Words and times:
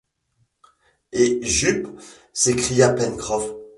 Et 1.11 1.37
Jup! 1.43 1.87
s’écria 2.33 2.89
Pencroff. 2.89 3.51